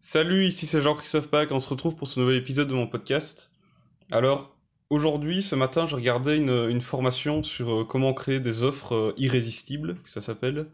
Salut, 0.00 0.46
ici 0.46 0.64
c'est 0.66 0.80
Jean-Christophe 0.80 1.26
Pack, 1.26 1.50
on 1.50 1.58
se 1.58 1.68
retrouve 1.68 1.96
pour 1.96 2.06
ce 2.06 2.20
nouvel 2.20 2.36
épisode 2.36 2.68
de 2.68 2.74
mon 2.74 2.86
podcast. 2.86 3.50
Alors, 4.12 4.56
aujourd'hui, 4.90 5.42
ce 5.42 5.56
matin, 5.56 5.88
je 5.88 5.96
regardais 5.96 6.36
une, 6.36 6.80
formation 6.80 7.42
sur 7.42 7.80
euh, 7.80 7.84
comment 7.84 8.14
créer 8.14 8.38
des 8.38 8.62
offres 8.62 8.94
euh, 8.94 9.14
irrésistibles, 9.16 9.96
que 10.04 10.08
ça 10.08 10.20
s'appelle. 10.20 10.68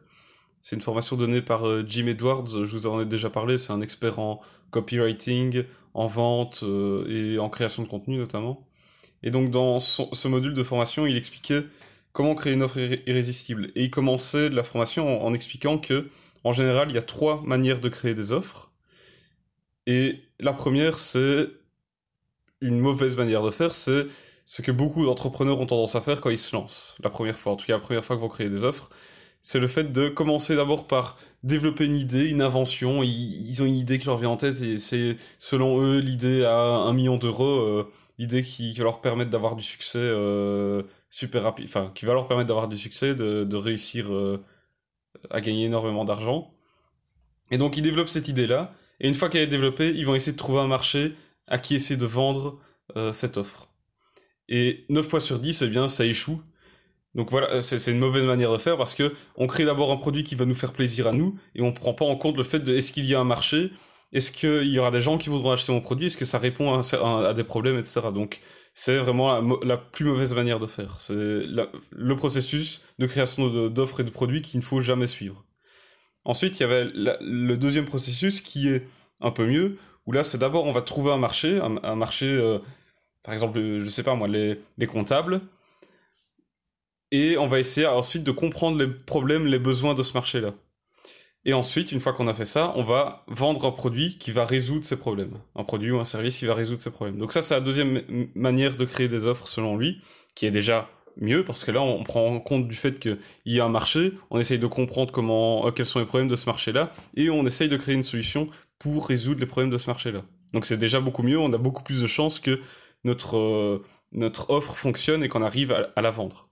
C'est 0.60 0.76
une 0.76 0.82
formation 0.82 1.16
donnée 1.16 1.40
par 1.40 1.66
euh, 1.66 1.82
Jim 1.88 2.06
Edwards, 2.06 2.48
je 2.48 2.76
vous 2.76 2.86
en 2.86 3.00
ai 3.00 3.06
déjà 3.06 3.30
parlé, 3.30 3.56
c'est 3.56 3.72
un 3.72 3.80
expert 3.80 4.18
en 4.18 4.42
copywriting, 4.70 5.64
en 5.94 6.06
vente 6.06 6.62
et 7.08 7.38
en 7.38 7.48
création 7.48 7.82
de 7.82 7.88
contenu 7.88 8.18
notamment. 8.18 8.68
Et 9.22 9.30
donc 9.30 9.50
dans 9.50 9.80
ce 9.80 10.28
module 10.28 10.52
de 10.52 10.62
formation, 10.62 11.06
il 11.06 11.16
expliquait 11.16 11.64
comment 12.12 12.34
créer 12.34 12.52
une 12.52 12.62
offre 12.62 12.76
irrésistible. 13.06 13.72
Et 13.74 13.84
il 13.84 13.90
commençait 13.90 14.50
la 14.50 14.64
formation 14.64 15.24
en 15.24 15.32
expliquant 15.32 15.78
que, 15.78 16.10
en 16.42 16.52
général, 16.52 16.90
il 16.90 16.94
y 16.94 16.98
a 16.98 17.02
trois 17.02 17.40
manières 17.42 17.80
de 17.80 17.88
créer 17.88 18.12
des 18.12 18.30
offres. 18.30 18.73
Et 19.86 20.20
la 20.40 20.52
première, 20.52 20.98
c'est 20.98 21.48
une 22.60 22.78
mauvaise 22.78 23.16
manière 23.16 23.42
de 23.42 23.50
faire, 23.50 23.72
c'est 23.72 24.06
ce 24.46 24.62
que 24.62 24.72
beaucoup 24.72 25.04
d'entrepreneurs 25.04 25.60
ont 25.60 25.66
tendance 25.66 25.94
à 25.94 26.00
faire 26.00 26.20
quand 26.20 26.30
ils 26.30 26.38
se 26.38 26.54
lancent. 26.54 26.96
La 27.02 27.10
première 27.10 27.36
fois, 27.36 27.52
en 27.52 27.56
tout 27.56 27.66
cas 27.66 27.74
la 27.74 27.80
première 27.80 28.04
fois 28.04 28.16
que 28.16 28.20
vous 28.20 28.28
créez 28.28 28.48
des 28.48 28.64
offres, 28.64 28.88
c'est 29.40 29.58
le 29.58 29.66
fait 29.66 29.92
de 29.92 30.08
commencer 30.08 30.56
d'abord 30.56 30.86
par 30.86 31.18
développer 31.42 31.84
une 31.84 31.96
idée, 31.96 32.30
une 32.30 32.40
invention. 32.40 33.02
Ils, 33.02 33.62
ont 33.62 33.66
une 33.66 33.76
idée 33.76 33.98
qui 33.98 34.06
leur 34.06 34.16
vient 34.16 34.30
en 34.30 34.36
tête 34.38 34.60
et 34.62 34.78
c'est 34.78 35.16
selon 35.38 35.82
eux 35.82 35.98
l'idée 35.98 36.44
à 36.44 36.56
un 36.56 36.92
million 36.94 37.18
d'euros, 37.18 37.60
euh, 37.60 37.92
l'idée 38.18 38.42
qui, 38.42 38.72
va 38.72 38.84
leur 38.84 39.00
permettre 39.02 39.30
d'avoir 39.30 39.54
du 39.54 39.62
succès 39.62 39.98
euh, 39.98 40.82
super 41.10 41.42
rapide, 41.42 41.66
enfin 41.68 41.92
qui 41.94 42.06
va 42.06 42.14
leur 42.14 42.26
permettre 42.26 42.48
d'avoir 42.48 42.68
du 42.68 42.78
succès, 42.78 43.14
de, 43.14 43.56
réussir 43.56 44.12
euh, 44.12 44.42
à 45.30 45.42
gagner 45.42 45.66
énormément 45.66 46.06
d'argent. 46.06 46.50
Et 47.50 47.58
donc 47.58 47.76
ils 47.76 47.82
développent 47.82 48.08
cette 48.08 48.28
idée-là 48.28 48.72
et 49.04 49.08
une 49.08 49.14
fois 49.14 49.28
qu'elle 49.28 49.42
est 49.42 49.46
développée, 49.46 49.90
ils 49.90 50.06
vont 50.06 50.14
essayer 50.14 50.32
de 50.32 50.38
trouver 50.38 50.60
un 50.60 50.66
marché 50.66 51.12
à 51.46 51.58
qui 51.58 51.74
essayer 51.74 51.98
de 51.98 52.06
vendre 52.06 52.58
euh, 52.96 53.12
cette 53.12 53.36
offre. 53.36 53.68
Et 54.48 54.86
9 54.88 55.06
fois 55.06 55.20
sur 55.20 55.38
10, 55.38 55.60
eh 55.60 55.66
bien, 55.66 55.88
ça 55.88 56.06
échoue. 56.06 56.40
Donc 57.14 57.30
voilà, 57.30 57.60
c'est 57.60 57.92
une 57.92 57.98
mauvaise 57.98 58.24
manière 58.24 58.50
de 58.50 58.56
faire 58.56 58.78
parce 58.78 58.94
que 58.94 59.12
on 59.36 59.46
crée 59.46 59.66
d'abord 59.66 59.92
un 59.92 59.98
produit 59.98 60.24
qui 60.24 60.36
va 60.36 60.46
nous 60.46 60.54
faire 60.54 60.72
plaisir 60.72 61.06
à 61.06 61.12
nous 61.12 61.38
et 61.54 61.60
on 61.60 61.70
prend 61.70 61.92
pas 61.92 62.06
en 62.06 62.16
compte 62.16 62.38
le 62.38 62.44
fait 62.44 62.60
de 62.60 62.74
est-ce 62.74 62.92
qu'il 62.92 63.04
y 63.04 63.14
a 63.14 63.20
un 63.20 63.24
marché, 63.24 63.72
est-ce 64.14 64.30
qu'il 64.32 64.70
y 64.70 64.78
aura 64.78 64.90
des 64.90 65.02
gens 65.02 65.18
qui 65.18 65.28
voudront 65.28 65.50
acheter 65.50 65.70
mon 65.70 65.82
produit, 65.82 66.06
est-ce 66.06 66.16
que 66.16 66.24
ça 66.24 66.38
répond 66.38 66.80
à, 66.80 67.34
des 67.34 67.44
problèmes, 67.44 67.78
etc. 67.78 68.00
Donc 68.12 68.40
c'est 68.72 68.96
vraiment 68.96 69.38
la, 69.62 69.76
plus 69.76 70.06
mauvaise 70.06 70.32
manière 70.32 70.60
de 70.60 70.66
faire. 70.66 70.96
C'est 71.02 71.14
le 71.14 72.16
processus 72.16 72.80
de 72.98 73.06
création 73.06 73.68
d'offres 73.68 74.00
et 74.00 74.04
de 74.04 74.10
produits 74.10 74.40
qu'il 74.40 74.60
ne 74.60 74.64
faut 74.64 74.80
jamais 74.80 75.06
suivre. 75.06 75.44
Ensuite, 76.24 76.58
il 76.58 76.62
y 76.62 76.64
avait 76.64 76.84
le 76.94 77.54
deuxième 77.56 77.84
processus 77.84 78.40
qui 78.40 78.68
est 78.68 78.86
un 79.20 79.30
peu 79.30 79.46
mieux, 79.46 79.76
où 80.06 80.12
là, 80.12 80.22
c'est 80.22 80.38
d'abord, 80.38 80.64
on 80.64 80.72
va 80.72 80.82
trouver 80.82 81.12
un 81.12 81.18
marché, 81.18 81.60
un, 81.60 81.96
marché, 81.96 82.26
euh, 82.26 82.58
par 83.22 83.32
exemple, 83.34 83.60
je 83.60 83.88
sais 83.88 84.02
pas 84.02 84.14
moi, 84.14 84.28
les, 84.28 84.60
les, 84.78 84.86
comptables, 84.86 85.40
et 87.10 87.36
on 87.38 87.46
va 87.46 87.58
essayer 87.58 87.86
ensuite 87.86 88.24
de 88.24 88.30
comprendre 88.30 88.78
les 88.78 88.88
problèmes, 88.88 89.46
les 89.46 89.58
besoins 89.58 89.94
de 89.94 90.02
ce 90.02 90.12
marché-là. 90.14 90.54
Et 91.46 91.52
ensuite, 91.52 91.92
une 91.92 92.00
fois 92.00 92.14
qu'on 92.14 92.26
a 92.26 92.34
fait 92.34 92.46
ça, 92.46 92.72
on 92.74 92.82
va 92.82 93.24
vendre 93.28 93.66
un 93.66 93.70
produit 93.70 94.16
qui 94.16 94.30
va 94.30 94.44
résoudre 94.44 94.86
ces 94.86 94.96
problèmes. 94.98 95.38
Un 95.54 95.64
produit 95.64 95.90
ou 95.90 96.00
un 96.00 96.04
service 96.06 96.36
qui 96.36 96.46
va 96.46 96.54
résoudre 96.54 96.80
ces 96.80 96.90
problèmes. 96.90 97.18
Donc 97.18 97.32
ça, 97.32 97.42
c'est 97.42 97.52
la 97.52 97.60
deuxième 97.60 98.02
manière 98.34 98.76
de 98.76 98.84
créer 98.86 99.08
des 99.08 99.26
offres, 99.26 99.46
selon 99.46 99.76
lui, 99.76 100.00
qui 100.34 100.46
est 100.46 100.50
déjà 100.50 100.88
mieux 101.16 101.44
parce 101.44 101.64
que 101.64 101.70
là 101.70 101.82
on 101.82 102.02
prend 102.02 102.26
en 102.26 102.40
compte 102.40 102.68
du 102.68 102.74
fait 102.74 102.98
qu'il 102.98 103.18
y 103.46 103.60
a 103.60 103.64
un 103.64 103.68
marché, 103.68 104.12
on 104.30 104.38
essaye 104.38 104.58
de 104.58 104.66
comprendre 104.66 105.12
comment, 105.12 105.66
euh, 105.66 105.70
quels 105.70 105.86
sont 105.86 106.00
les 106.00 106.06
problèmes 106.06 106.28
de 106.28 106.36
ce 106.36 106.46
marché-là 106.46 106.92
et 107.16 107.30
on 107.30 107.46
essaye 107.46 107.68
de 107.68 107.76
créer 107.76 107.94
une 107.94 108.02
solution 108.02 108.46
pour 108.78 109.08
résoudre 109.08 109.40
les 109.40 109.46
problèmes 109.46 109.70
de 109.70 109.78
ce 109.78 109.86
marché-là. 109.88 110.22
Donc 110.52 110.64
c'est 110.64 110.76
déjà 110.76 111.00
beaucoup 111.00 111.22
mieux, 111.22 111.38
on 111.38 111.52
a 111.52 111.58
beaucoup 111.58 111.82
plus 111.82 112.00
de 112.02 112.06
chances 112.06 112.38
que 112.38 112.60
notre, 113.04 113.36
euh, 113.36 113.82
notre 114.12 114.50
offre 114.50 114.76
fonctionne 114.76 115.22
et 115.22 115.28
qu'on 115.28 115.42
arrive 115.42 115.72
à, 115.72 116.02
la 116.02 116.10
vendre. 116.10 116.48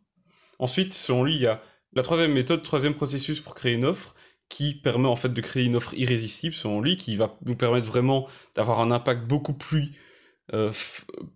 Ensuite, 0.58 0.94
selon 0.94 1.24
lui, 1.24 1.34
il 1.34 1.42
y 1.42 1.46
a 1.46 1.62
la 1.94 2.02
troisième 2.02 2.32
méthode, 2.32 2.62
troisième 2.62 2.94
processus 2.94 3.40
pour 3.40 3.54
créer 3.54 3.74
une 3.74 3.84
offre 3.84 4.14
qui 4.48 4.74
permet 4.74 5.08
en 5.08 5.16
fait 5.16 5.30
de 5.30 5.40
créer 5.40 5.64
une 5.64 5.76
offre 5.76 5.94
irrésistible 5.94 6.54
selon 6.54 6.80
lui, 6.80 6.96
qui 6.96 7.16
va 7.16 7.38
nous 7.46 7.54
permettre 7.54 7.86
vraiment 7.86 8.28
d'avoir 8.54 8.80
un 8.80 8.90
impact 8.90 9.26
beaucoup 9.26 9.54
plus, 9.54 9.92
euh, 10.52 10.72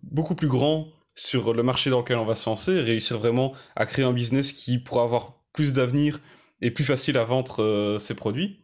beaucoup 0.03 0.35
plus 0.35 0.47
grand 0.47 0.91
sur 1.17 1.53
le 1.53 1.63
marché 1.63 1.89
dans 1.89 1.99
lequel 1.99 2.17
on 2.17 2.25
va 2.25 2.35
se 2.35 2.47
lancer, 2.47 2.79
réussir 2.79 3.17
vraiment 3.17 3.53
à 3.75 3.85
créer 3.85 4.05
un 4.05 4.13
business 4.13 4.51
qui 4.51 4.77
pourra 4.77 5.03
avoir 5.03 5.33
plus 5.51 5.73
d'avenir 5.73 6.19
et 6.61 6.71
plus 6.71 6.83
facile 6.83 7.17
à 7.17 7.23
vendre 7.23 7.63
euh, 7.63 7.97
ses 7.97 8.13
produits, 8.13 8.61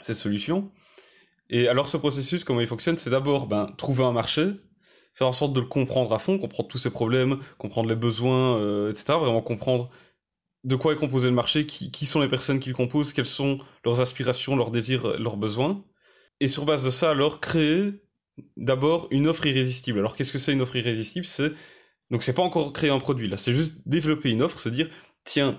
ses 0.00 0.14
solutions. 0.14 0.72
Et 1.50 1.68
alors 1.68 1.88
ce 1.88 1.98
processus, 1.98 2.44
comment 2.44 2.60
il 2.60 2.66
fonctionne, 2.66 2.96
c'est 2.96 3.10
d'abord 3.10 3.46
ben, 3.46 3.66
trouver 3.76 4.04
un 4.04 4.12
marché, 4.12 4.52
faire 5.12 5.26
en 5.26 5.32
sorte 5.32 5.52
de 5.52 5.60
le 5.60 5.66
comprendre 5.66 6.12
à 6.14 6.18
fond, 6.18 6.38
comprendre 6.38 6.68
tous 6.68 6.78
ses 6.78 6.90
problèmes, 6.90 7.38
comprendre 7.58 7.90
les 7.90 7.96
besoins, 7.96 8.56
euh, 8.56 8.90
etc. 8.90 9.18
Vraiment 9.18 9.42
comprendre 9.42 9.90
de 10.64 10.76
quoi 10.76 10.94
est 10.94 10.96
composé 10.96 11.28
le 11.28 11.34
marché, 11.34 11.66
qui, 11.66 11.90
qui, 11.90 12.06
sont 12.06 12.20
les 12.20 12.28
personnes 12.28 12.58
qui 12.58 12.70
le 12.70 12.74
composent, 12.74 13.12
quelles 13.12 13.26
sont 13.26 13.58
leurs 13.84 14.00
aspirations, 14.00 14.56
leurs 14.56 14.70
désirs, 14.70 15.18
leurs 15.18 15.36
besoins. 15.36 15.84
Et 16.40 16.48
sur 16.48 16.64
base 16.64 16.84
de 16.84 16.90
ça, 16.90 17.10
alors 17.10 17.38
créer 17.38 18.02
d'abord 18.56 19.08
une 19.10 19.26
offre 19.26 19.46
irrésistible. 19.46 19.98
Alors 19.98 20.16
qu'est-ce 20.16 20.32
que 20.32 20.38
c'est 20.38 20.52
une 20.52 20.60
offre 20.60 20.76
irrésistible? 20.76 21.26
C'est 21.26 21.52
donc 22.10 22.22
c'est 22.22 22.34
pas 22.34 22.42
encore 22.42 22.72
créer 22.72 22.90
un 22.90 22.98
produit 22.98 23.28
là, 23.28 23.36
c'est 23.36 23.52
juste 23.52 23.74
développer 23.86 24.30
une 24.30 24.42
offre, 24.42 24.58
se 24.58 24.68
dire 24.68 24.88
tiens, 25.24 25.58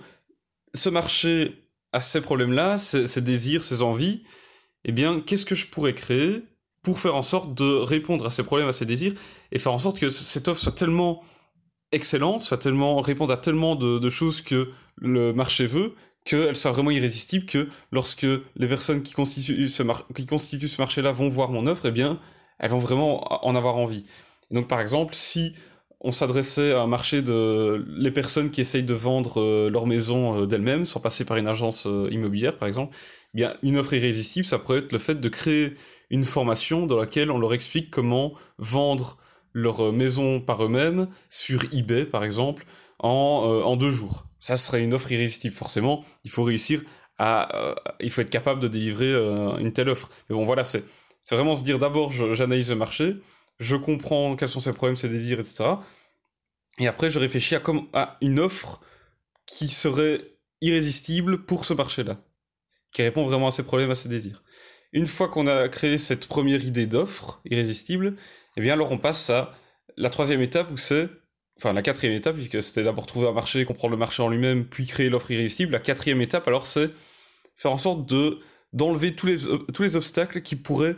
ce 0.73 0.89
marché 0.89 1.63
a 1.91 2.01
ces 2.01 2.21
problèmes-là, 2.21 2.77
ces, 2.77 3.21
désirs, 3.21 3.63
ces 3.63 3.81
envies, 3.81 4.23
eh 4.85 4.91
bien 4.91 5.19
qu'est-ce 5.19 5.45
que 5.45 5.55
je 5.55 5.67
pourrais 5.67 5.93
créer 5.93 6.43
pour 6.83 6.99
faire 6.99 7.15
en 7.15 7.21
sorte 7.21 7.53
de 7.53 7.79
répondre 7.79 8.25
à 8.25 8.29
ces 8.29 8.43
problèmes, 8.43 8.69
à 8.69 8.71
ces 8.71 8.85
désirs, 8.85 9.13
et 9.51 9.59
faire 9.59 9.73
en 9.73 9.77
sorte 9.77 9.99
que 9.99 10.09
cette 10.09 10.47
offre 10.47 10.61
soit 10.61 10.71
tellement 10.71 11.23
excellente, 11.91 12.41
soit 12.41 12.57
tellement 12.57 13.01
réponde 13.01 13.31
à 13.31 13.37
tellement 13.37 13.75
de, 13.75 14.09
choses 14.09 14.41
que 14.41 14.69
le 14.95 15.33
marché 15.33 15.65
veut, 15.65 15.95
qu'elle 16.23 16.55
soit 16.55 16.71
vraiment 16.71 16.91
irrésistible, 16.91 17.45
que 17.45 17.67
lorsque 17.91 18.27
les 18.55 18.67
personnes 18.67 19.03
qui 19.03 19.13
constituent 19.13 19.69
ce, 19.69 19.83
qui 20.13 20.25
constituent 20.25 20.67
ce 20.67 20.81
marché-là 20.81 21.11
vont 21.11 21.29
voir 21.29 21.51
mon 21.51 21.67
offre, 21.67 21.87
eh 21.87 21.91
bien, 21.91 22.19
elles 22.59 22.71
vont 22.71 22.79
vraiment 22.79 23.45
en 23.45 23.55
avoir 23.55 23.77
envie. 23.77 24.05
donc, 24.51 24.67
par 24.67 24.81
exemple, 24.81 25.13
si 25.15 25.53
on 25.99 26.11
s'adressait 26.11 26.73
à 26.73 26.81
un 26.81 26.87
marché 26.87 27.21
de 27.21 27.85
les 27.89 28.11
personnes 28.11 28.51
qui 28.51 28.61
essayent 28.61 28.83
de 28.83 28.93
vendre 28.93 29.41
euh, 29.41 29.69
leur 29.69 29.87
maison 29.87 30.41
euh, 30.43 30.45
d'elles-mêmes, 30.45 30.85
sans 30.85 30.99
passer 30.99 31.25
par 31.25 31.37
une 31.37 31.47
agence 31.47 31.87
euh, 31.87 32.07
immobilière, 32.11 32.57
par 32.57 32.67
exemple, 32.67 32.95
eh 33.33 33.37
bien, 33.37 33.55
une 33.63 33.77
offre 33.77 33.93
irrésistible, 33.93 34.45
ça 34.45 34.59
pourrait 34.59 34.79
être 34.79 34.91
le 34.91 34.99
fait 34.99 35.19
de 35.19 35.29
créer 35.29 35.73
une 36.09 36.23
formation 36.23 36.85
dans 36.85 36.97
laquelle 36.97 37.31
on 37.31 37.39
leur 37.39 37.53
explique 37.53 37.89
comment 37.89 38.33
vendre 38.57 39.17
leur 39.53 39.91
maison 39.91 40.39
par 40.39 40.63
eux-mêmes 40.63 41.07
sur 41.29 41.61
eBay, 41.73 42.05
par 42.05 42.23
exemple, 42.23 42.65
en, 42.99 43.09
en 43.65 43.75
deux 43.75 43.91
jours. 43.91 44.25
Ça 44.39 44.55
serait 44.55 44.83
une 44.83 44.93
offre 44.93 45.11
irrésistible. 45.11 45.55
Forcément, 45.55 46.05
il 46.23 46.31
faut 46.31 46.43
réussir 46.43 46.83
à, 47.17 47.75
il 47.99 48.11
faut 48.11 48.21
être 48.21 48.29
capable 48.29 48.61
de 48.61 48.67
délivrer 48.67 49.13
une 49.59 49.73
telle 49.73 49.89
offre. 49.89 50.09
Mais 50.29 50.35
bon, 50.35 50.45
voilà, 50.45 50.63
c'est 50.63 50.83
c'est 51.27 51.35
vraiment 51.35 51.55
se 51.55 51.63
dire 51.65 51.77
d'abord, 51.77 52.13
j'analyse 52.13 52.69
le 52.69 52.77
marché, 52.77 53.17
je 53.59 53.75
comprends 53.75 54.37
quels 54.37 54.47
sont 54.47 54.61
ses 54.61 54.71
problèmes, 54.71 54.95
ses 54.95 55.09
désirs, 55.09 55.41
etc. 55.41 55.65
Et 56.79 56.87
après, 56.87 57.11
je 57.11 57.19
réfléchis 57.19 57.53
à, 57.53 57.59
comme, 57.59 57.89
à 57.91 58.15
une 58.21 58.39
offre 58.39 58.79
qui 59.45 59.67
serait 59.67 60.21
irrésistible 60.61 61.43
pour 61.43 61.65
ce 61.65 61.73
marché-là, 61.73 62.23
qui 62.93 63.01
répond 63.01 63.25
vraiment 63.25 63.49
à 63.49 63.51
ses 63.51 63.63
problèmes, 63.63 63.91
à 63.91 63.95
ses 63.95 64.07
désirs. 64.07 64.41
Une 64.93 65.05
fois 65.05 65.27
qu'on 65.27 65.47
a 65.47 65.67
créé 65.67 65.97
cette 65.97 66.27
première 66.27 66.63
idée 66.63 66.87
d'offre 66.87 67.41
irrésistible, 67.43 68.15
eh 68.55 68.61
bien 68.61 68.71
alors 68.71 68.93
on 68.93 68.97
passe 68.97 69.29
à 69.29 69.51
la 69.97 70.09
troisième 70.09 70.41
étape 70.41 70.71
où 70.71 70.77
c'est, 70.77 71.09
enfin 71.57 71.73
la 71.73 71.81
quatrième 71.81 72.15
étape, 72.15 72.37
puisque 72.37 72.63
c'était 72.63 72.83
d'abord 72.83 73.05
trouver 73.05 73.27
un 73.27 73.33
marché, 73.33 73.65
comprendre 73.65 73.91
le 73.91 73.99
marché 73.99 74.23
en 74.23 74.29
lui-même, 74.29 74.63
puis 74.63 74.85
créer 74.85 75.09
l'offre 75.09 75.29
irrésistible. 75.29 75.73
La 75.73 75.79
quatrième 75.79 76.21
étape, 76.21 76.47
alors 76.47 76.67
c'est 76.67 76.89
faire 77.57 77.73
en 77.73 77.77
sorte 77.77 78.05
de 78.05 78.39
d'enlever 78.71 79.13
tous 79.13 79.25
les, 79.25 79.37
tous 79.73 79.83
les 79.83 79.97
obstacles 79.97 80.41
qui 80.41 80.55
pourraient 80.55 80.95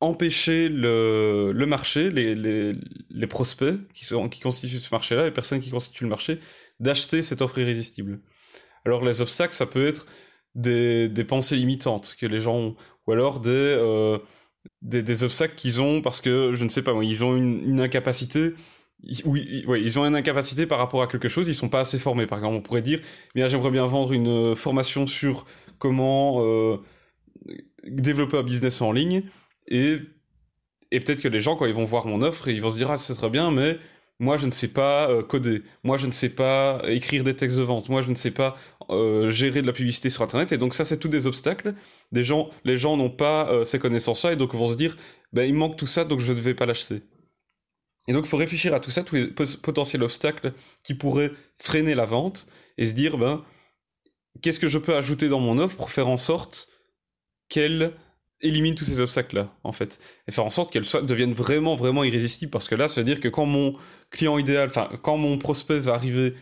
empêcher 0.00 0.68
le, 0.68 1.52
le 1.54 1.66
marché, 1.66 2.10
les, 2.10 2.34
les, 2.34 2.74
les, 3.10 3.26
prospects 3.26 3.76
qui, 3.94 4.04
sont, 4.04 4.28
qui 4.28 4.40
constituent 4.40 4.78
ce 4.78 4.94
marché-là, 4.94 5.24
les 5.24 5.30
personnes 5.30 5.60
qui 5.60 5.70
constituent 5.70 6.04
le 6.04 6.10
marché, 6.10 6.38
d'acheter 6.80 7.22
cette 7.22 7.40
offre 7.42 7.58
irrésistible. 7.58 8.20
Alors 8.84 9.04
les 9.04 9.20
obstacles, 9.20 9.54
ça 9.54 9.66
peut 9.66 9.86
être 9.86 10.06
des, 10.54 11.08
des 11.08 11.24
pensées 11.24 11.56
limitantes 11.56 12.16
que 12.18 12.26
les 12.26 12.40
gens 12.40 12.56
ont, 12.56 12.76
ou 13.06 13.12
alors 13.12 13.40
des, 13.40 13.50
euh, 13.50 14.18
des, 14.82 15.02
des, 15.02 15.24
obstacles 15.24 15.54
qu'ils 15.54 15.80
ont 15.80 16.02
parce 16.02 16.20
que, 16.20 16.52
je 16.52 16.64
ne 16.64 16.68
sais 16.68 16.82
pas, 16.82 16.92
ils 17.02 17.24
ont 17.24 17.36
une, 17.36 17.80
incapacité, 17.80 18.54
oui, 19.24 19.64
oui, 19.66 19.82
ils 19.82 19.98
ont 19.98 20.06
une 20.06 20.14
incapacité 20.14 20.66
par 20.66 20.78
rapport 20.78 21.02
à 21.02 21.06
quelque 21.06 21.28
chose, 21.28 21.48
ils 21.48 21.54
sont 21.54 21.68
pas 21.68 21.80
assez 21.80 21.98
formés. 21.98 22.26
Par 22.26 22.38
exemple, 22.38 22.56
on 22.56 22.62
pourrait 22.62 22.82
dire, 22.82 23.00
bien 23.34 23.48
j'aimerais 23.48 23.70
bien 23.70 23.86
vendre 23.86 24.12
une 24.12 24.54
formation 24.54 25.06
sur 25.06 25.46
comment 25.78 26.42
euh, 26.42 26.78
développer 27.84 28.38
un 28.38 28.42
business 28.42 28.80
en 28.80 28.92
ligne, 28.92 29.24
et, 29.68 29.98
et 30.90 31.00
peut-être 31.00 31.22
que 31.22 31.28
les 31.28 31.40
gens, 31.40 31.56
quand 31.56 31.66
ils 31.66 31.74
vont 31.74 31.84
voir 31.84 32.06
mon 32.06 32.22
offre, 32.22 32.48
ils 32.48 32.60
vont 32.60 32.70
se 32.70 32.76
dire 32.76 32.90
Ah, 32.90 32.96
c'est 32.96 33.14
très 33.14 33.30
bien, 33.30 33.50
mais 33.50 33.78
moi, 34.20 34.36
je 34.36 34.46
ne 34.46 34.52
sais 34.52 34.68
pas 34.68 35.10
euh, 35.10 35.22
coder. 35.22 35.62
Moi, 35.82 35.96
je 35.96 36.06
ne 36.06 36.12
sais 36.12 36.28
pas 36.28 36.80
écrire 36.86 37.24
des 37.24 37.34
textes 37.34 37.56
de 37.56 37.62
vente. 37.62 37.88
Moi, 37.88 38.00
je 38.02 38.10
ne 38.10 38.14
sais 38.14 38.30
pas 38.30 38.56
euh, 38.90 39.28
gérer 39.30 39.60
de 39.60 39.66
la 39.66 39.72
publicité 39.72 40.08
sur 40.08 40.22
Internet. 40.22 40.52
Et 40.52 40.58
donc 40.58 40.74
ça, 40.74 40.84
c'est 40.84 40.98
tous 40.98 41.08
des 41.08 41.26
obstacles. 41.26 41.74
Des 42.12 42.22
gens, 42.22 42.48
les 42.64 42.78
gens 42.78 42.96
n'ont 42.96 43.10
pas 43.10 43.48
euh, 43.50 43.64
ces 43.64 43.78
connaissances-là 43.78 44.32
et 44.32 44.36
donc 44.36 44.54
vont 44.54 44.66
se 44.70 44.76
dire, 44.76 44.96
ben, 45.32 45.42
il 45.44 45.54
manque 45.54 45.76
tout 45.76 45.86
ça, 45.86 46.04
donc 46.04 46.20
je 46.20 46.32
ne 46.32 46.40
vais 46.40 46.54
pas 46.54 46.66
l'acheter. 46.66 47.02
Et 48.06 48.12
donc 48.12 48.26
il 48.26 48.28
faut 48.28 48.36
réfléchir 48.36 48.74
à 48.74 48.80
tout 48.80 48.90
ça, 48.90 49.02
tous 49.02 49.16
les 49.16 49.26
potentiels 49.62 50.02
obstacles 50.02 50.52
qui 50.84 50.94
pourraient 50.94 51.32
freiner 51.58 51.94
la 51.94 52.04
vente 52.04 52.46
et 52.76 52.86
se 52.86 52.92
dire, 52.92 53.18
ben, 53.18 53.42
qu'est-ce 54.42 54.60
que 54.60 54.68
je 54.68 54.78
peux 54.78 54.94
ajouter 54.94 55.28
dans 55.28 55.40
mon 55.40 55.58
offre 55.58 55.76
pour 55.76 55.90
faire 55.90 56.08
en 56.08 56.18
sorte 56.18 56.68
qu'elle 57.48 57.92
élimine 58.40 58.74
tous 58.74 58.84
ces 58.84 59.00
obstacles-là, 59.00 59.54
en 59.64 59.72
fait. 59.72 59.98
Et 60.28 60.32
faire 60.32 60.44
en 60.44 60.50
sorte 60.50 60.72
qu'elle 60.72 60.84
devienne 61.06 61.32
vraiment, 61.32 61.76
vraiment 61.76 62.04
irrésistible. 62.04 62.50
Parce 62.50 62.68
que 62.68 62.74
là, 62.74 62.88
ça 62.88 63.00
veut 63.00 63.04
dire 63.04 63.20
que 63.20 63.28
quand 63.28 63.46
mon 63.46 63.74
client 64.10 64.38
idéal, 64.38 64.68
enfin, 64.68 64.90
quand 65.02 65.16
mon 65.16 65.38
prospect 65.38 65.78
va 65.78 65.94
arriver 65.94 66.34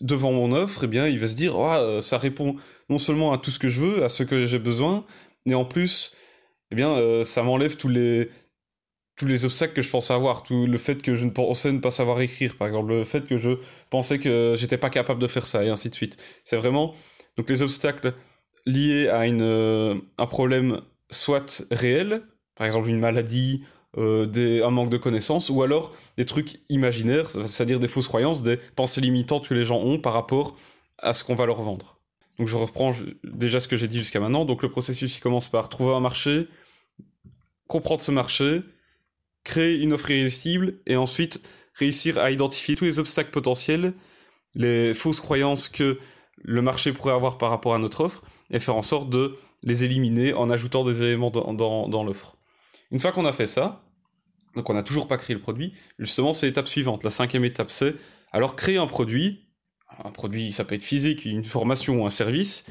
devant 0.00 0.32
mon 0.32 0.52
offre, 0.52 0.84
eh 0.84 0.88
bien, 0.88 1.06
il 1.06 1.18
va 1.18 1.28
se 1.28 1.36
dire, 1.36 1.56
oh, 1.56 2.00
ça 2.00 2.18
répond 2.18 2.56
non 2.88 2.98
seulement 2.98 3.32
à 3.32 3.38
tout 3.38 3.50
ce 3.50 3.58
que 3.58 3.68
je 3.68 3.80
veux, 3.80 4.04
à 4.04 4.08
ce 4.08 4.22
que 4.22 4.46
j'ai 4.46 4.58
besoin, 4.58 5.04
mais 5.46 5.54
en 5.54 5.64
plus, 5.64 6.12
eh 6.70 6.74
bien, 6.74 6.90
euh, 6.90 7.24
ça 7.24 7.42
m'enlève 7.42 7.76
tous 7.76 7.88
les 7.88 8.30
tous 9.16 9.24
les 9.24 9.46
obstacles 9.46 9.72
que 9.72 9.82
je 9.82 9.88
pensais 9.88 10.12
avoir, 10.12 10.42
tout 10.42 10.66
le 10.66 10.76
fait 10.76 11.00
que 11.00 11.14
je 11.14 11.24
ne 11.24 11.30
pensais 11.30 11.72
ne 11.72 11.78
pas 11.78 11.90
savoir 11.90 12.20
écrire, 12.20 12.54
par 12.56 12.68
exemple, 12.68 12.90
le 12.90 13.04
fait 13.04 13.26
que 13.26 13.38
je 13.38 13.50
pensais 13.88 14.18
que 14.18 14.54
j'étais 14.58 14.76
pas 14.76 14.90
capable 14.90 15.22
de 15.22 15.26
faire 15.26 15.46
ça, 15.46 15.64
et 15.64 15.70
ainsi 15.70 15.88
de 15.88 15.94
suite. 15.94 16.18
C'est 16.44 16.56
vraiment 16.56 16.94
donc 17.38 17.48
les 17.48 17.62
obstacles 17.62 18.12
liés 18.66 19.08
à 19.08 19.26
une, 19.26 19.40
euh, 19.42 19.94
un 20.18 20.26
problème 20.26 20.82
soit 21.10 21.64
réel, 21.70 22.22
par 22.54 22.66
exemple 22.66 22.88
une 22.88 22.98
maladie, 22.98 23.62
euh, 23.98 24.64
un 24.64 24.70
manque 24.70 24.90
de 24.90 24.96
connaissances, 24.96 25.50
ou 25.50 25.62
alors 25.62 25.94
des 26.16 26.26
trucs 26.26 26.60
imaginaires, 26.68 27.30
c'est-à-dire 27.30 27.80
des 27.80 27.88
fausses 27.88 28.08
croyances, 28.08 28.42
des 28.42 28.58
pensées 28.74 29.00
limitantes 29.00 29.48
que 29.48 29.54
les 29.54 29.64
gens 29.64 29.78
ont 29.78 29.98
par 29.98 30.12
rapport 30.12 30.56
à 30.98 31.12
ce 31.12 31.24
qu'on 31.24 31.34
va 31.34 31.46
leur 31.46 31.62
vendre. 31.62 31.98
Donc 32.38 32.48
je 32.48 32.56
reprends 32.56 32.92
déjà 33.24 33.60
ce 33.60 33.68
que 33.68 33.76
j'ai 33.76 33.88
dit 33.88 33.98
jusqu'à 33.98 34.20
maintenant. 34.20 34.44
Donc 34.44 34.62
le 34.62 34.70
processus 34.70 35.16
il 35.16 35.20
commence 35.20 35.48
par 35.48 35.68
trouver 35.68 35.94
un 35.94 36.00
marché, 36.00 36.48
comprendre 37.66 38.02
ce 38.02 38.10
marché, 38.10 38.62
créer 39.44 39.76
une 39.76 39.92
offre 39.92 40.10
irrésistible 40.10 40.74
et 40.86 40.96
ensuite 40.96 41.40
réussir 41.74 42.18
à 42.18 42.30
identifier 42.30 42.76
tous 42.76 42.84
les 42.84 42.98
obstacles 42.98 43.30
potentiels, 43.30 43.94
les 44.54 44.92
fausses 44.92 45.20
croyances 45.20 45.68
que 45.68 45.98
le 46.42 46.62
marché 46.62 46.92
pourrait 46.92 47.14
avoir 47.14 47.38
par 47.38 47.50
rapport 47.50 47.74
à 47.74 47.78
notre 47.78 48.02
offre 48.02 48.22
et 48.50 48.60
faire 48.60 48.76
en 48.76 48.82
sorte 48.82 49.08
de 49.10 49.36
les 49.66 49.84
éliminer 49.84 50.32
en 50.32 50.48
ajoutant 50.48 50.84
des 50.84 51.02
éléments 51.02 51.30
dans, 51.30 52.04
l'offre. 52.04 52.36
Une 52.90 53.00
fois 53.00 53.12
qu'on 53.12 53.26
a 53.26 53.32
fait 53.32 53.48
ça, 53.48 53.84
donc 54.54 54.70
on 54.70 54.74
n'a 54.74 54.84
toujours 54.84 55.08
pas 55.08 55.18
créé 55.18 55.34
le 55.34 55.42
produit. 55.42 55.74
Justement, 55.98 56.32
c'est 56.32 56.46
l'étape 56.46 56.68
suivante. 56.68 57.04
La 57.04 57.10
cinquième 57.10 57.44
étape, 57.44 57.70
c'est 57.70 57.94
alors 58.32 58.56
créer 58.56 58.78
un 58.78 58.86
produit. 58.86 59.50
Un 60.02 60.12
produit, 60.12 60.52
ça 60.52 60.64
peut 60.64 60.76
être 60.76 60.84
physique, 60.84 61.24
une 61.24 61.44
formation 61.44 62.02
ou 62.02 62.06
un 62.06 62.10
service, 62.10 62.64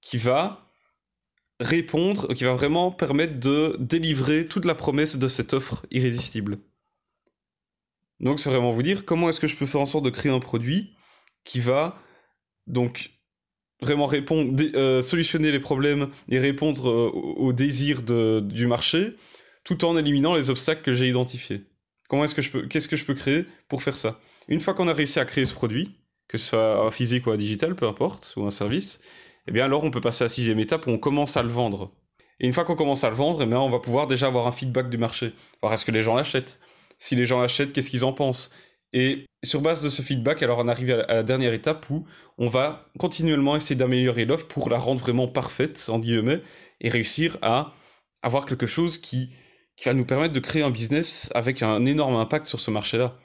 qui 0.00 0.18
va 0.18 0.70
répondre, 1.60 2.34
qui 2.34 2.44
va 2.44 2.52
vraiment 2.52 2.90
permettre 2.90 3.40
de 3.40 3.76
délivrer 3.80 4.44
toute 4.44 4.66
la 4.66 4.74
promesse 4.74 5.16
de 5.16 5.28
cette 5.28 5.54
offre 5.54 5.86
irrésistible. 5.90 6.58
Donc 8.20 8.38
c'est 8.38 8.50
vraiment 8.50 8.70
vous 8.70 8.82
dire 8.82 9.04
comment 9.04 9.30
est-ce 9.30 9.40
que 9.40 9.46
je 9.46 9.56
peux 9.56 9.66
faire 9.66 9.80
en 9.80 9.86
sorte 9.86 10.04
de 10.04 10.10
créer 10.10 10.32
un 10.32 10.40
produit 10.40 10.94
qui 11.44 11.60
va 11.60 11.98
donc 12.66 13.13
vraiment 13.82 14.06
répondre, 14.06 14.60
euh, 14.74 15.02
solutionner 15.02 15.52
les 15.52 15.60
problèmes 15.60 16.08
et 16.28 16.38
répondre 16.38 16.88
euh, 16.88 17.10
aux 17.10 17.52
désirs 17.52 18.02
de, 18.02 18.40
du 18.40 18.66
marché, 18.66 19.16
tout 19.64 19.84
en 19.84 19.96
éliminant 19.96 20.34
les 20.34 20.50
obstacles 20.50 20.82
que 20.82 20.94
j'ai 20.94 21.08
identifiés. 21.08 21.64
Comment 22.08 22.24
est-ce 22.24 22.34
que 22.34 22.42
je 22.42 22.50
peux, 22.50 22.66
qu'est-ce 22.66 22.88
que 22.88 22.96
je 22.96 23.04
peux 23.04 23.14
créer 23.14 23.44
pour 23.68 23.82
faire 23.82 23.96
ça? 23.96 24.20
Une 24.48 24.60
fois 24.60 24.74
qu'on 24.74 24.88
a 24.88 24.92
réussi 24.92 25.18
à 25.18 25.24
créer 25.24 25.46
ce 25.46 25.54
produit, 25.54 25.96
que 26.28 26.38
ce 26.38 26.48
soit 26.48 26.90
physique 26.90 27.26
ou 27.26 27.30
un 27.30 27.36
digital, 27.36 27.74
peu 27.74 27.86
importe, 27.86 28.34
ou 28.36 28.44
un 28.46 28.50
service, 28.50 29.00
eh 29.48 29.52
bien 29.52 29.64
alors 29.64 29.84
on 29.84 29.90
peut 29.90 30.00
passer 30.00 30.24
à 30.24 30.26
la 30.26 30.28
sixième 30.28 30.58
étape 30.58 30.86
où 30.86 30.90
on 30.90 30.98
commence 30.98 31.36
à 31.36 31.42
le 31.42 31.48
vendre. 31.48 31.92
Et 32.40 32.46
une 32.46 32.52
fois 32.52 32.64
qu'on 32.64 32.76
commence 32.76 33.04
à 33.04 33.10
le 33.10 33.16
vendre, 33.16 33.42
eh 33.42 33.46
bien 33.46 33.60
on 33.60 33.70
va 33.70 33.78
pouvoir 33.78 34.06
déjà 34.06 34.26
avoir 34.26 34.46
un 34.46 34.52
feedback 34.52 34.90
du 34.90 34.98
marché. 34.98 35.32
Voir 35.62 35.72
est-ce 35.72 35.84
que 35.84 35.92
les 35.92 36.02
gens 36.02 36.14
l'achètent? 36.14 36.60
Si 36.98 37.16
les 37.16 37.26
gens 37.26 37.40
l'achètent, 37.40 37.72
qu'est-ce 37.72 37.90
qu'ils 37.90 38.04
en 38.04 38.12
pensent? 38.12 38.50
Et 38.94 39.26
sur 39.44 39.60
base 39.60 39.82
de 39.82 39.90
ce 39.90 40.00
feedback, 40.00 40.42
alors 40.42 40.60
on 40.60 40.68
arrive 40.68 41.04
à 41.08 41.14
la 41.14 41.22
dernière 41.22 41.52
étape 41.52 41.90
où 41.90 42.06
on 42.38 42.48
va 42.48 42.88
continuellement 42.98 43.56
essayer 43.56 43.74
d'améliorer 43.74 44.24
l'offre 44.24 44.46
pour 44.46 44.70
la 44.70 44.78
rendre 44.78 45.00
vraiment 45.00 45.28
parfaite, 45.28 45.86
en 45.88 45.98
guillemets, 45.98 46.40
et 46.80 46.88
réussir 46.88 47.36
à 47.42 47.74
avoir 48.22 48.46
quelque 48.46 48.66
chose 48.66 48.96
qui 48.96 49.30
qui 49.76 49.86
va 49.86 49.94
nous 49.94 50.04
permettre 50.04 50.32
de 50.32 50.40
créer 50.40 50.62
un 50.62 50.70
business 50.70 51.30
avec 51.34 51.62
un 51.62 51.84
énorme 51.84 52.16
impact 52.16 52.46
sur 52.46 52.60
ce 52.60 52.70
marché-là. 52.70 53.18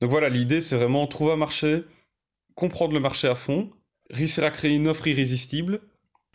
Donc 0.00 0.10
voilà, 0.10 0.28
l'idée 0.28 0.60
c'est 0.60 0.76
vraiment 0.76 1.06
trouver 1.06 1.32
un 1.32 1.36
marché, 1.36 1.84
comprendre 2.54 2.92
le 2.92 3.00
marché 3.00 3.28
à 3.28 3.34
fond, 3.34 3.66
réussir 4.10 4.44
à 4.44 4.50
créer 4.50 4.74
une 4.74 4.88
offre 4.88 5.06
irrésistible, 5.06 5.80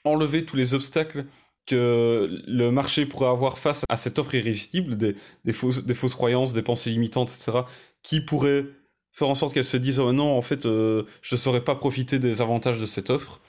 enlever 0.04 0.46
tous 0.46 0.56
les 0.56 0.74
obstacles 0.74 1.26
que 1.66 2.42
le 2.46 2.72
marché 2.72 3.06
pourrait 3.06 3.30
avoir 3.30 3.58
face 3.58 3.86
à 3.88 3.96
cette 3.96 4.20
offre 4.20 4.36
irrésistible, 4.36 4.98
des, 4.98 5.16
fausses, 5.54 5.86
des 5.86 5.94
fausses 5.94 6.16
croyances, 6.16 6.54
des 6.54 6.62
pensées 6.62 6.90
limitantes, 6.90 7.30
etc., 7.30 7.60
qui 8.04 8.22
pourraient 8.22 8.66
faire 9.12 9.30
en 9.30 9.36
sorte 9.36 9.54
qu'elle 9.54 9.64
se 9.64 9.78
dise 9.78 10.00
oh 10.00 10.12
non, 10.12 10.38
en 10.38 10.42
fait, 10.42 10.66
euh, 10.66 11.04
je 11.22 11.36
ne 11.36 11.40
saurais 11.40 11.64
pas 11.64 11.76
profiter 11.76 12.20
des 12.20 12.42
avantages 12.42 12.80
de 12.80 12.86
cette 12.86 13.10
offre. 13.10 13.42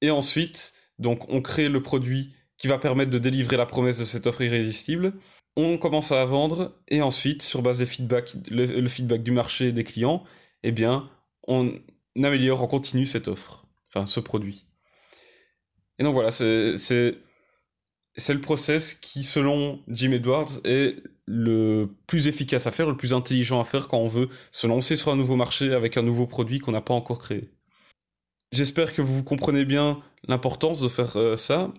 Et 0.00 0.10
ensuite, 0.10 0.72
donc, 0.98 1.28
on 1.28 1.42
crée 1.42 1.68
le 1.68 1.82
produit 1.82 2.34
qui 2.56 2.68
va 2.68 2.78
permettre 2.78 3.10
de 3.10 3.18
délivrer 3.18 3.56
la 3.56 3.66
promesse 3.66 3.98
de 3.98 4.04
cette 4.04 4.26
offre 4.26 4.42
irrésistible. 4.42 5.14
On 5.56 5.78
commence 5.78 6.12
à 6.12 6.24
vendre 6.24 6.78
et 6.88 7.02
ensuite, 7.02 7.42
sur 7.42 7.62
base 7.62 7.78
des 7.78 7.86
feedbacks, 7.86 8.34
le, 8.50 8.88
feedback 8.88 9.22
du 9.22 9.32
marché 9.32 9.68
et 9.68 9.72
des 9.72 9.84
clients, 9.84 10.24
eh 10.62 10.72
bien, 10.72 11.10
on 11.48 11.72
améliore, 12.16 12.62
on 12.62 12.66
continue 12.66 13.06
cette 13.06 13.28
offre, 13.28 13.66
enfin 13.88 14.06
ce 14.06 14.20
produit. 14.20 14.66
Et 15.98 16.04
donc 16.04 16.14
voilà, 16.14 16.30
c'est 16.30 16.76
c'est 18.16 18.34
le 18.34 18.40
process 18.40 18.94
qui, 18.94 19.24
selon 19.24 19.82
Jim 19.88 20.12
Edwards, 20.12 20.60
est 20.64 20.96
le 21.30 21.88
plus 22.06 22.26
efficace 22.26 22.66
à 22.66 22.72
faire, 22.72 22.88
le 22.88 22.96
plus 22.96 23.14
intelligent 23.14 23.60
à 23.60 23.64
faire 23.64 23.88
quand 23.88 23.98
on 23.98 24.08
veut 24.08 24.28
se 24.50 24.66
lancer 24.66 24.96
sur 24.96 25.12
un 25.12 25.16
nouveau 25.16 25.36
marché 25.36 25.72
avec 25.72 25.96
un 25.96 26.02
nouveau 26.02 26.26
produit 26.26 26.58
qu'on 26.58 26.72
n'a 26.72 26.80
pas 26.80 26.94
encore 26.94 27.18
créé. 27.18 27.50
J'espère 28.52 28.94
que 28.94 29.00
vous 29.02 29.22
comprenez 29.22 29.64
bien 29.64 30.00
l'importance 30.26 30.80
de 30.80 30.88
faire 30.88 31.16
euh, 31.16 31.36
ça 31.36 31.72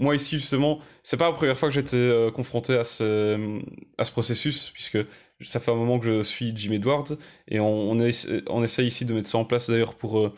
moi 0.00 0.16
ici 0.16 0.38
justement, 0.38 0.80
c'est 1.02 1.16
pas 1.16 1.28
la 1.28 1.34
première 1.34 1.56
fois 1.56 1.68
que 1.68 1.74
j'étais 1.74 1.96
euh, 1.96 2.30
confronté 2.30 2.76
à 2.76 2.84
ce, 2.84 3.60
à 3.96 4.04
ce 4.04 4.10
processus, 4.10 4.70
puisque 4.72 4.98
ça 5.40 5.60
fait 5.60 5.70
un 5.70 5.76
moment 5.76 5.98
que 6.00 6.06
je 6.06 6.22
suis 6.22 6.52
Jim 6.56 6.72
Edwards, 6.72 7.12
et 7.48 7.60
on, 7.60 7.90
on, 7.92 8.64
essaye 8.64 8.88
ici 8.88 9.04
de 9.04 9.14
mettre 9.14 9.28
ça 9.28 9.38
en 9.38 9.44
place 9.44 9.70
d'ailleurs 9.70 9.94
pour 9.94 10.18
euh, 10.18 10.32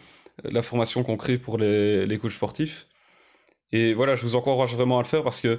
la 0.44 0.62
formation 0.62 1.02
qu'on 1.02 1.16
crée 1.16 1.38
pour 1.38 1.58
les, 1.58 2.06
les 2.06 2.18
coachs 2.18 2.32
sportifs. 2.32 2.86
Et 3.72 3.94
voilà, 3.94 4.14
je 4.14 4.22
vous 4.22 4.36
encourage 4.36 4.74
vraiment 4.74 4.98
à 4.98 5.02
le 5.02 5.08
faire 5.08 5.22
parce 5.24 5.40
que 5.40 5.58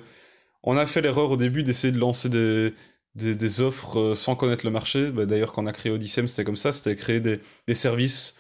on 0.64 0.78
a 0.78 0.86
fait 0.86 1.02
l'erreur 1.02 1.32
au 1.32 1.38
début 1.38 1.64
d'essayer 1.64 1.94
de 1.94 2.00
lancer 2.00 2.30
des, 2.30 2.74
des, 3.18 3.62
offres 3.62 4.00
euh, 4.00 4.16
sans 4.16 4.36
connaître 4.36 4.66
le 4.66 4.72
marché. 4.72 5.12
Bah, 5.12 5.26
d'ailleurs, 5.26 5.54
quand 5.54 5.64
on 5.64 5.68
a 5.68 5.74
créé 5.74 5.92
Odyssey, 5.92 6.28
c'était 6.28 6.44
comme 6.44 6.58
ça, 6.58 6.72
c'était 6.72 6.96
créer 6.96 7.20
des, 7.20 7.40
services 7.74 8.36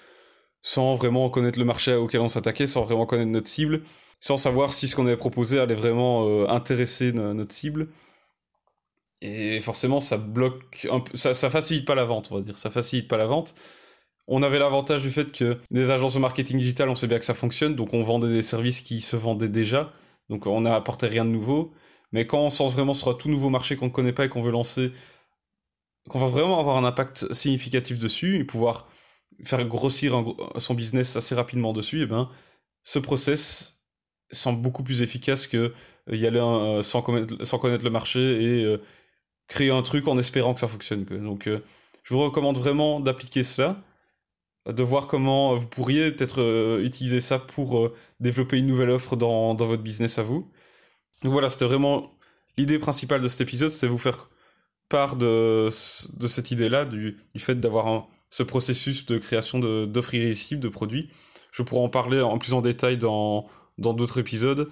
sans 0.61 0.95
vraiment 0.95 1.29
connaître 1.29 1.59
le 1.59 1.65
marché 1.65 1.93
auquel 1.93 2.21
on 2.21 2.29
s'attaquait, 2.29 2.67
sans 2.67 2.83
vraiment 2.83 3.05
connaître 3.05 3.31
notre 3.31 3.47
cible 3.47 3.81
sans 4.19 4.37
savoir 4.37 4.73
si 4.73 4.87
ce 4.87 4.95
qu'on 4.95 5.05
avait 5.05 5.17
proposé 5.17 5.59
allait 5.59 5.75
vraiment 5.75 6.27
euh, 6.27 6.47
intéresser 6.49 7.11
notre 7.11 7.53
cible. 7.53 7.89
Et 9.21 9.59
forcément, 9.61 9.99
ça 9.99 10.17
bloque 10.17 10.87
ça, 11.13 11.33
facilite 11.49 11.85
pas 11.85 11.95
la 11.95 12.05
vente, 12.05 12.29
on 12.31 12.35
va 12.35 12.41
dire. 12.41 12.57
Ça 12.59 12.69
facilite 12.69 13.07
pas 13.07 13.17
la 13.17 13.25
vente. 13.25 13.55
On 14.27 14.43
avait 14.43 14.59
l'avantage 14.59 15.01
du 15.01 15.09
fait 15.09 15.31
que 15.31 15.57
des 15.71 15.89
agences 15.89 16.15
de 16.15 16.19
marketing 16.19 16.57
digital, 16.59 16.89
on 16.89 16.95
sait 16.95 17.07
bien 17.07 17.17
que 17.17 17.25
ça 17.25 17.33
fonctionne, 17.33 17.75
donc 17.75 17.93
on 17.93 18.03
vendait 18.03 18.27
des 18.27 18.41
services 18.43 18.81
qui 18.81 19.01
se 19.01 19.15
vendaient 19.15 19.47
déjà, 19.47 19.93
donc 20.29 20.47
on 20.47 20.61
n'a 20.61 20.75
apporté 20.75 21.07
rien 21.07 21.23
de 21.23 21.29
nouveau. 21.29 21.73
Mais 22.11 22.25
quand 22.25 22.39
on 22.39 22.43
lance 22.43 22.73
vraiment 22.73 22.93
sur 22.93 23.09
un 23.09 23.13
tout 23.13 23.29
nouveau 23.29 23.49
marché 23.49 23.75
qu'on 23.75 23.87
ne 23.87 23.91
connaît 23.91 24.13
pas 24.13 24.25
et 24.25 24.29
qu'on 24.29 24.41
veut 24.41 24.51
lancer, 24.51 24.91
qu'on 26.09 26.19
va 26.19 26.27
vraiment 26.27 26.59
avoir 26.59 26.77
un 26.77 26.85
impact 26.85 27.33
significatif 27.33 27.99
dessus 27.99 28.37
et 28.37 28.43
pouvoir 28.43 28.87
faire 29.43 29.65
grossir 29.65 30.23
son 30.57 30.73
business 30.73 31.15
assez 31.15 31.35
rapidement 31.35 31.73
dessus, 31.73 31.99
et 31.99 32.03
eh 32.03 32.05
ben 32.07 32.29
ce 32.83 32.99
process 32.99 33.77
semble 34.31 34.61
beaucoup 34.61 34.83
plus 34.83 35.01
efficace 35.01 35.47
que 35.47 35.73
euh, 36.09 36.15
y 36.15 36.25
aller 36.25 36.39
euh, 36.39 36.81
sans, 36.81 37.01
connaître, 37.01 37.43
sans 37.45 37.59
connaître 37.59 37.83
le 37.83 37.89
marché 37.89 38.19
et 38.19 38.63
euh, 38.63 38.81
créer 39.47 39.71
un 39.71 39.81
truc 39.81 40.07
en 40.07 40.17
espérant 40.17 40.53
que 40.53 40.59
ça 40.59 40.67
fonctionne. 40.67 41.05
Donc, 41.05 41.47
je 41.47 42.13
vous 42.13 42.21
recommande 42.21 42.57
vraiment 42.57 42.99
d'appliquer 42.99 43.43
cela, 43.43 43.81
de 44.67 44.83
voir 44.83 45.07
comment 45.07 45.55
vous 45.55 45.67
pourriez 45.67 46.11
peut-être 46.11 46.79
utiliser 46.81 47.21
ça 47.21 47.39
pour 47.39 47.91
développer 48.19 48.57
une 48.57 48.67
nouvelle 48.67 48.89
offre 48.89 49.15
dans, 49.15 49.55
dans 49.55 49.65
votre 49.65 49.83
business 49.83 50.19
à 50.19 50.23
vous. 50.23 50.51
Donc 51.23 51.31
voilà, 51.31 51.49
c'était 51.49 51.65
vraiment 51.65 52.13
l'idée 52.57 52.79
principale 52.79 53.21
de 53.21 53.27
cet 53.27 53.41
épisode, 53.41 53.69
c'était 53.69 53.87
vous 53.87 53.97
faire 53.97 54.29
part 54.89 55.15
de, 55.15 55.65
de 55.65 56.27
cette 56.27 56.51
idée-là, 56.51 56.85
du, 56.85 57.17
du, 57.33 57.39
fait 57.41 57.55
d'avoir 57.55 58.07
ce 58.29 58.43
processus 58.43 59.05
de 59.05 59.17
création 59.17 59.59
d'offres 59.59 60.13
irrésistibles, 60.13 60.61
de 60.61 60.69
produits. 60.69 61.09
Je 61.51 61.63
pourrais 61.63 61.81
en 61.81 61.89
parler 61.89 62.21
en 62.21 62.37
plus 62.37 62.53
en 62.53 62.61
détail 62.61 62.97
dans, 62.97 63.49
d'autres 63.77 64.19
épisodes. 64.19 64.69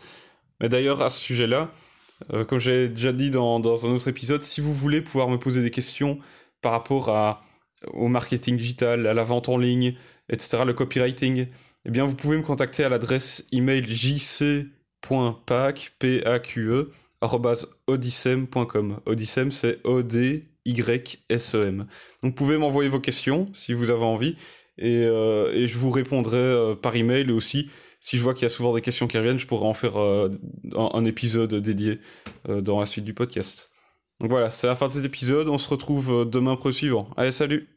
Mais 0.61 0.69
d'ailleurs, 0.69 1.01
à 1.01 1.09
ce 1.09 1.19
sujet-là, 1.19 1.71
euh, 2.33 2.45
comme 2.45 2.59
j'ai 2.59 2.89
déjà 2.89 3.11
dit 3.11 3.29
dans, 3.29 3.59
dans, 3.59 3.85
un 3.85 3.89
autre 3.89 4.07
épisode, 4.07 4.41
si 4.43 4.61
vous 4.61 4.73
voulez 4.73 5.01
pouvoir 5.01 5.27
me 5.29 5.37
poser 5.37 5.61
des 5.61 5.71
questions 5.71 6.19
par 6.61 6.71
rapport 6.71 7.09
à, 7.09 7.43
au 7.93 8.07
marketing 8.07 8.57
digital, 8.57 9.05
à 9.07 9.13
la 9.13 9.23
vente 9.23 9.49
en 9.49 9.57
ligne, 9.57 9.95
etc., 10.29 10.63
le 10.65 10.73
copywriting, 10.73 11.47
eh 11.85 11.91
bien 11.91 12.05
vous 12.05 12.15
pouvez 12.15 12.37
me 12.37 12.41
contacter 12.41 12.83
à 12.83 12.89
l'adresse 12.89 13.45
email 13.51 13.85
jc.paque, 13.87 14.74
P-A-Q-E, 15.99 16.91
c'est 19.51 19.79
O-D-Y-S-E-M. 19.83 21.77
Donc 21.77 21.87
vous 22.23 22.31
pouvez 22.31 22.57
m'envoyer 22.57 22.89
vos 22.89 22.99
questions 22.99 23.45
si 23.53 23.73
vous 23.73 23.89
avez 23.89 24.03
envie, 24.03 24.35
et, 24.77 25.05
euh, 25.05 25.53
et 25.53 25.67
je 25.67 25.77
vous 25.77 25.89
répondrai 25.89 26.37
euh, 26.37 26.75
par 26.75 26.95
email, 26.95 27.29
et 27.29 27.33
aussi, 27.33 27.69
si 28.01 28.17
je 28.17 28.23
vois 28.23 28.33
qu'il 28.33 28.43
y 28.43 28.45
a 28.45 28.49
souvent 28.49 28.73
des 28.73 28.81
questions 28.81 29.07
qui 29.07 29.17
reviennent, 29.17 29.39
je 29.39 29.47
pourrai 29.47 29.65
en 29.65 29.73
faire 29.73 29.97
euh, 29.97 30.29
un, 30.75 30.89
un, 30.93 31.05
épisode 31.05 31.55
dédié 31.55 31.99
dans 32.47 32.79
la 32.79 32.85
suite 32.85 33.05
du 33.05 33.13
podcast. 33.13 33.71
Donc 34.19 34.29
voilà, 34.29 34.49
c'est 34.49 34.67
la 34.67 34.75
fin 34.75 34.87
de 34.87 34.91
cet 34.91 35.05
épisode, 35.05 35.47
on 35.47 35.57
se 35.57 35.69
retrouve 35.69 36.29
demain 36.29 36.55
pour 36.55 36.67
le 36.67 36.73
suivant. 36.73 37.09
Allez, 37.17 37.31
salut 37.31 37.74